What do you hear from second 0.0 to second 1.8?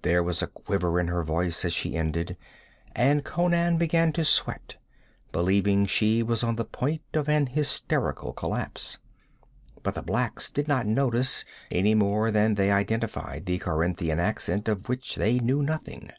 There was a quiver in her voice as